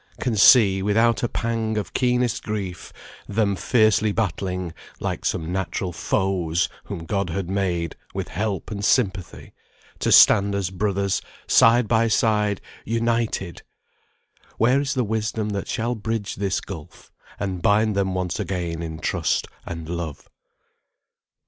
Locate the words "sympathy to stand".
8.83-10.55